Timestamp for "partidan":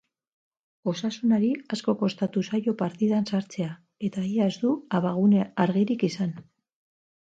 2.81-3.31